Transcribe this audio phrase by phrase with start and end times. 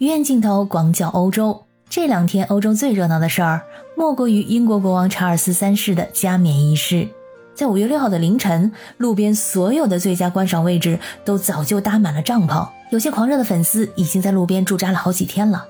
[0.00, 3.60] 远镜头广角欧洲，这两天欧洲最热闹的事儿，
[3.94, 7.06] 莫过于英国国王查尔斯三世的加冕仪式。
[7.54, 15.66] 在五月六号的凌晨，路边所有的最佳观赏位置都早就搭满了帐篷，有些狂热的粉丝已经在路边驻扎了好几天了。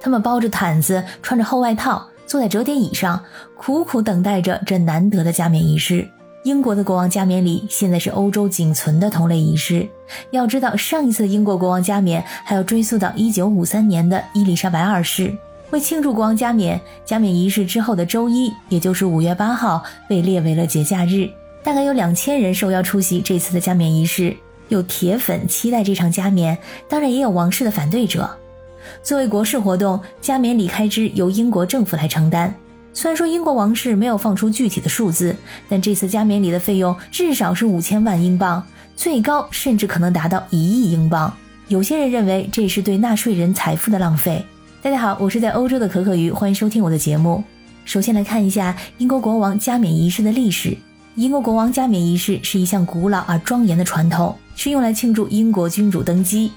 [0.00, 3.20] 他们包着毯子，穿着厚外套，坐在折叠椅上，
[3.56, 6.08] 苦苦等待着这难得的加冕仪式。
[6.44, 9.88] 英国的国王加冕礼现在是欧洲仅存的同类仪式。
[10.32, 15.32] 要知道，上一次英国国王加冕还要追溯到1953年的伊丽莎白二世。
[15.70, 21.30] 为庆祝国王加冕，加冕仪式之后的周一，也就是5月8号，被列为了节假日。
[21.62, 24.36] 大概有两千人受邀出席这次的加冕仪式，
[24.68, 28.28] 有铁粉期待这场加冕，当然也有王室的反对者。
[29.00, 32.52] 作为国事活动，加冕礼开支由英国政府来承担。
[32.94, 35.34] 虽然说英国王室没有放出具体的数字，
[35.68, 38.62] 但这次加冕礼的费用至少是五千万英镑，
[38.94, 41.32] 最高甚至可能达到一亿英镑。
[41.68, 44.44] 有些人认为这是对纳税人财富的浪费。
[44.82, 47.42] 大家好，我是在欧洲的可可鱼，欢迎收听我的节目。
[47.86, 50.76] 首先来看一下英国国王加冕仪式的历史。
[51.14, 56.52] 英国国王加冕仪式是一项古老而庄严的传统，是用来庆祝英国君主登基。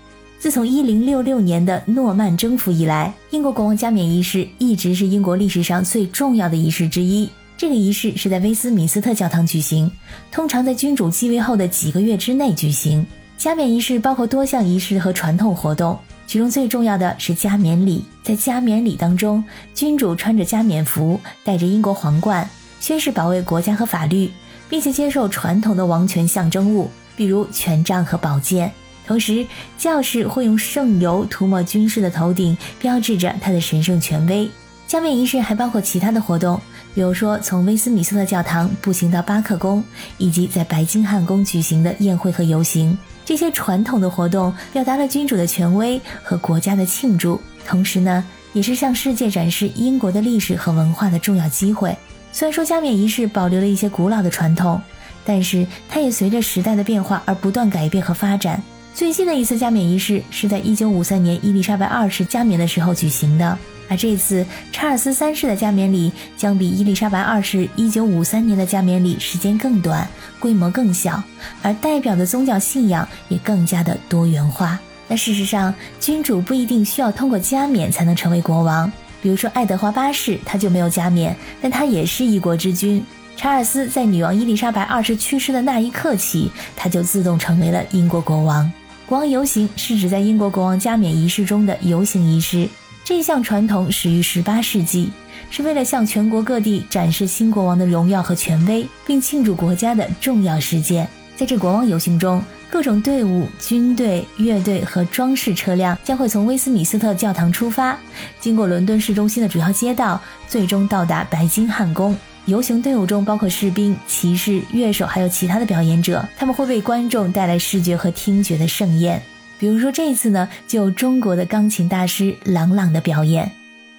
[0.46, 7.28] 自从一零六六年的诺曼征服以来，英国国王加冕仪式一直是英国历史上最重要的仪式之一。
[7.58, 9.92] 这个仪式是在威斯敏斯特教堂举行，
[10.32, 13.04] 通常在君主继位后的几个月之内举行。
[13.40, 18.06] 加冕仪式包括多项仪式和传统活动，其中最重要的是加冕礼。
[18.22, 19.44] 在加冕礼当中，
[19.74, 22.48] 君主穿着加冕服，戴着英国皇冠，
[22.80, 24.30] 宣誓保卫国家和法律，
[24.70, 28.72] 并且接受传统的王权象征物，比如权杖和宝剑。
[29.08, 29.45] 同时，
[29.78, 34.50] 教士会用圣油涂抹军士的头顶，标志着他的神圣权威。
[34.88, 36.59] 加冕仪式还包括其他的活动，
[36.94, 39.84] 比如说从威斯敏斯特教堂步行到巴克宫，
[40.17, 42.97] 以及在白金汉宫举行的宴会和游行。
[43.25, 51.97] 这些传统的活动表达了君主的权威和国家的庆祝，同时呢，也是向世界展示英国的历史和文化的重要机会。
[52.31, 54.80] 虽然说加冕仪式保留了一些古老的传统，
[55.25, 58.62] 但是它也随着时代的变化而不断改变和发展。
[58.95, 63.57] 最近的一次加冕仪式是在1953年伊丽莎白二世加冕的时候举行的，
[63.89, 70.07] 而这次查尔斯三世的加冕礼将比伊丽莎白二世1953年的加冕礼时间更短，
[70.39, 71.22] 规模更小，
[71.61, 74.79] 而代表的宗教信仰也更加的多元化。
[75.09, 78.89] 那事实上，君主不一定需要通过加冕才能成为国王，
[79.22, 83.03] 比如说爱德华八世他就没有加冕，但他也是一国之君。
[83.35, 88.72] 查尔斯在女王伊丽莎白二世去世的那一刻起，他就自动成为了英国国王。
[89.08, 92.68] 国王游行是指在英国国王加冕仪式中的游行仪式。
[93.04, 95.12] 这项传统始于18世纪，
[95.52, 101.08] 是为了向全国各地展示新国王的荣耀和权威，并庆祝国家的重要事件。
[101.36, 107.96] 在这国王游行中，各种队伍、军队、乐队和装饰车辆将会从威斯敏斯特教堂出发，
[108.40, 112.18] 经过伦敦市中心的主要街道，最终到达白金汉宫。
[112.45, 119.19] 游行队伍中包括士兵、骑士、乐手，还有其他的表演者，他们会为观众带来视觉和听觉的盛宴。
[119.57, 123.51] 比如说这一次呢，就有中国的钢琴大师郎朗的表演。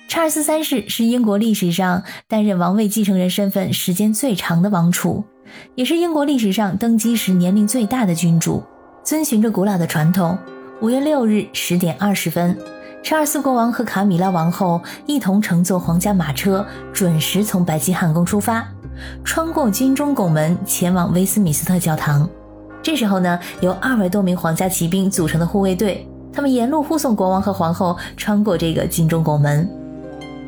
[0.07, 5.25] 查尔斯三世是英国历史上担任王位继承人身份时间最长的王储，
[5.75, 8.63] 也是英国历史上登基时年龄最大的君主。
[9.03, 10.39] 遵循着古老的传统，
[10.81, 12.57] 五月六日十点二十分。
[13.09, 18.67] 查尔斯国王和卡米拉王后一同乘坐皇家马车，准时从白金汉宫出发，
[19.23, 22.29] 穿过金钟拱门，前往威斯敏斯特教堂。
[22.83, 29.71] 这时候呢，由二百多名皇家骑兵组成的护卫队，他们沿路护送国王和皇后穿过这个金钟拱门。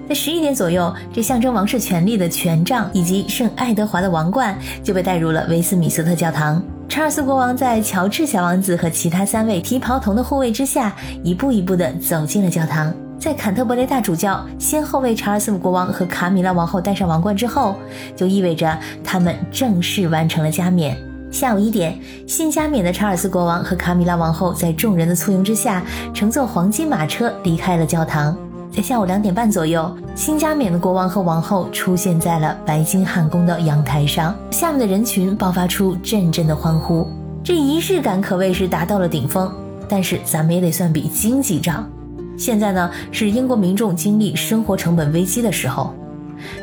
[0.09, 6.61] 在十一点左右，这象征王室权力的权杖以及圣爱德华的王冠就被带入了威斯敏斯特教堂。
[6.88, 12.93] 查尔斯国王在乔治小王子和其他三位提袍童的护卫之下，一步一步地走进了教堂。
[13.21, 17.77] 在坎特伯雷大主教先后为查尔斯国王和卡米拉王后戴上王冠之后，
[18.16, 20.97] 就意味着他们正式完成了加冕。
[21.31, 21.97] 下午一点，
[22.27, 25.84] 新加冕的查尔斯国王和卡米拉王后在众人的簇拥之下，
[26.15, 28.34] 乘坐黄金马车离开了教堂。
[28.70, 37.06] 在下午两点半左右，新加冕的国王和王后出现在了白金汉宫的阳台上，下面的人群爆发出阵阵的欢呼。
[37.42, 39.50] 这仪式感可谓是达到了顶峰。
[39.91, 41.88] 但是咱们也得算笔经济账。
[42.36, 45.94] 现在呢，是英国民众经历生活成本危机的时候。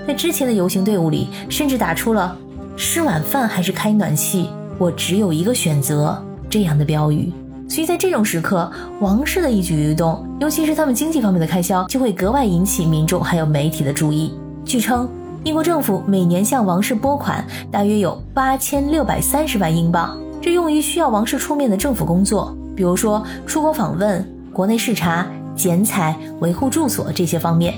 [0.05, 2.37] 在之前的游行队伍里，甚至打出了
[2.77, 4.47] “吃晚饭还是开暖气，
[4.77, 7.33] 我只有一个选择”这样的标语。
[7.67, 14.33] 所以在这种时刻，王室的一举一动，尤其是他们经济方面的开销，就会格外引起民众还有媒体的注意。
[14.63, 15.09] 据称，
[15.43, 27.73] 英国政府每年向王室拨款大约有八千六百三十万英镑，这用于需要王室出面的政府工作，比如说出国访问、国内视察、剪彩、维护住所这些方面，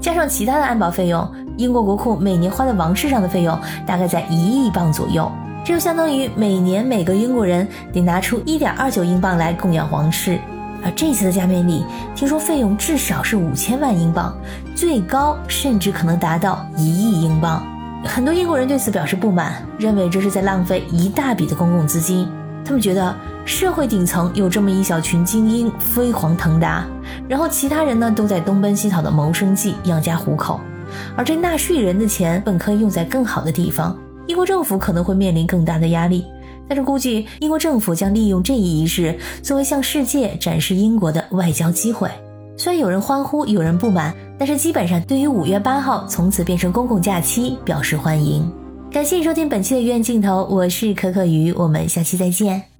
[0.00, 1.26] 加上其他的安保费用，
[1.56, 5.30] 英国国库每年花在王室上的费用大概在一亿镑左右。
[5.64, 10.38] 这就相当于每年每个英国人得拿出一点二九英镑来供养皇室，
[10.82, 11.84] 而这次的加冕礼
[12.14, 14.34] 听说费用至少是五千万英镑，
[14.74, 17.62] 最高甚至可能达到一亿英镑。
[18.04, 22.26] 很多英国人对此表示不满，认为这是在浪费一大笔的公共资金。
[22.64, 23.14] 他们觉得
[23.44, 26.86] 社会顶层有这么一小群精英飞黄腾达，
[27.28, 30.60] 然后其他人呢都在东奔西跑的谋生计养家糊口，
[31.16, 33.96] 而这纳税人的钱本可以用在更好的地方。
[34.28, 36.24] 英国政府可能会面临更大的压力，
[36.68, 42.10] 但是估计英国政府将利用这一仪式作为向世界展示英国的外交机会。
[42.56, 48.48] 虽然有人欢呼，有人不满，但是基本上对于五月八号从此变成公共假期表示欢迎。
[48.90, 52.77] 感谢收听本期的医院镜头，我是可可鱼，我们下期再见。